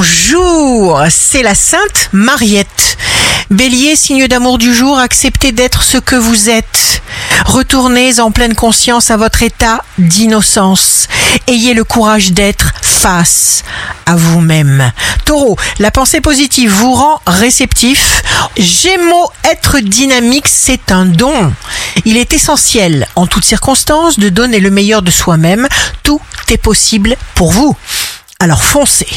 [0.00, 2.96] Bonjour, c'est la Sainte Mariette.
[3.50, 7.02] Bélier, signe d'amour du jour, acceptez d'être ce que vous êtes.
[7.44, 11.08] Retournez en pleine conscience à votre état d'innocence.
[11.48, 13.64] Ayez le courage d'être face
[14.06, 14.92] à vous-même.
[15.24, 18.22] Taureau, la pensée positive vous rend réceptif.
[18.56, 21.52] Gémeaux, être dynamique, c'est un don.
[22.04, 25.66] Il est essentiel, en toutes circonstances, de donner le meilleur de soi-même.
[26.04, 26.20] Tout
[26.50, 27.76] est possible pour vous.
[28.40, 29.08] Alors foncez.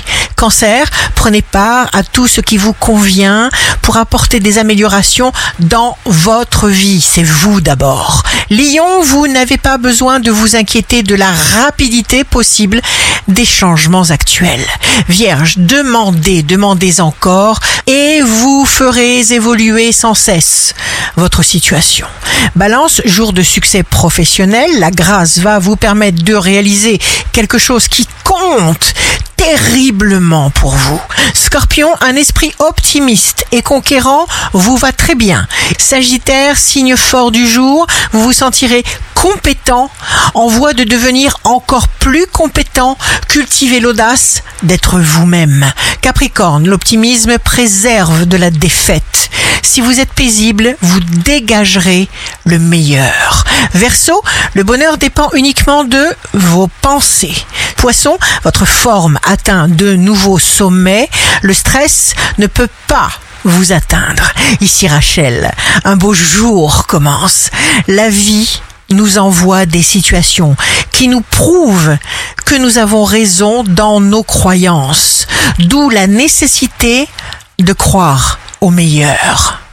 [0.42, 3.52] Cancer, prenez part à tout ce qui vous convient
[3.84, 7.00] pour apporter des améliorations dans votre vie.
[7.00, 8.24] C'est vous d'abord.
[8.50, 12.82] Lion, vous n'avez pas besoin de vous inquiéter de la rapidité possible
[13.28, 14.66] des changements actuels.
[15.08, 20.74] Vierge, demandez, demandez encore et vous ferez évoluer sans cesse
[21.18, 22.08] votre situation.
[22.56, 26.98] Balance, jour de succès professionnel, la grâce va vous permettre de réaliser
[27.32, 28.96] quelque chose qui compte
[29.42, 31.02] terriblement pour vous.
[31.34, 35.48] Scorpion, un esprit optimiste et conquérant vous va très bien.
[35.80, 38.84] Sagittaire, signe fort du jour, vous vous sentirez
[39.16, 39.90] compétent,
[40.36, 45.72] en voie de devenir encore plus compétent, cultivez l'audace d'être vous-même.
[46.02, 49.30] Capricorne, l'optimisme préserve de la défaite.
[49.64, 52.10] Si vous êtes paisible, vous dégagerez
[52.46, 53.44] le meilleur.
[53.74, 54.22] Verseau,
[54.54, 57.36] le bonheur dépend uniquement de vos pensées.
[57.82, 61.10] Poisson, votre forme atteint de nouveaux sommets.
[61.42, 63.10] Le stress ne peut pas
[63.44, 64.32] vous atteindre.
[64.60, 65.52] Ici Rachel,
[65.84, 67.50] un beau jour commence.
[67.88, 68.62] La vie
[68.92, 70.56] nous envoie des situations
[70.92, 71.98] qui nous prouvent
[72.46, 75.26] que nous avons raison dans nos croyances.
[75.58, 77.10] D'où la nécessité
[77.58, 79.51] de croire au meilleur.